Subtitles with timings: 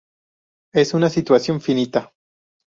[0.73, 2.11] Es una situación finita".